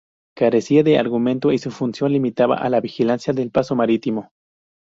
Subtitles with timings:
[0.35, 4.31] Carecía de armamento y su función se limitaba a la vigilancia del paso marítimo.